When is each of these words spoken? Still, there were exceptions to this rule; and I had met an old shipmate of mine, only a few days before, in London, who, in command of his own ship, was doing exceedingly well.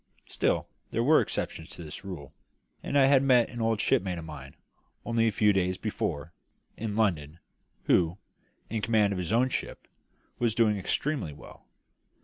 Still, 0.27 0.67
there 0.89 1.03
were 1.03 1.21
exceptions 1.21 1.69
to 1.69 1.83
this 1.83 2.03
rule; 2.03 2.33
and 2.81 2.97
I 2.97 3.05
had 3.05 3.21
met 3.21 3.51
an 3.51 3.61
old 3.61 3.79
shipmate 3.79 4.17
of 4.17 4.25
mine, 4.25 4.55
only 5.05 5.27
a 5.27 5.31
few 5.31 5.53
days 5.53 5.77
before, 5.77 6.33
in 6.75 6.95
London, 6.95 7.37
who, 7.83 8.17
in 8.67 8.81
command 8.81 9.13
of 9.13 9.19
his 9.19 9.31
own 9.31 9.49
ship, 9.49 9.87
was 10.39 10.55
doing 10.55 10.77
exceedingly 10.77 11.33
well. 11.33 11.65